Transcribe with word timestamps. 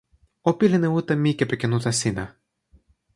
o 0.49 0.51
pilin 0.59 0.87
e 0.87 0.89
uta 0.99 1.13
mi 1.23 1.31
kepeken 1.39 1.75
uta 1.77 1.91
sina. 1.99 2.25